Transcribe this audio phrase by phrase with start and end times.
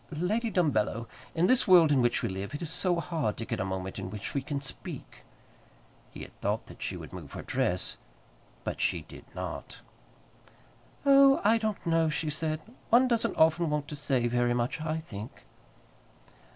[0.17, 1.05] "Lady Dumbello,
[1.35, 3.99] in this world in which we live, it is so hard to get a moment
[3.99, 5.17] in which we can speak."
[6.09, 7.97] He had thought that she would move her dress,
[8.63, 9.81] but she did not.
[11.05, 14.97] "Oh, I don't know," she said; "one doesn't often want to say very much, I
[15.01, 15.43] think."